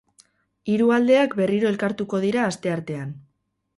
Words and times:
Hiru 0.75 0.87
aldeak 0.95 1.37
berriro 1.41 1.69
elkartuko 1.73 2.23
dira 2.27 2.47
asteartean. 2.53 3.13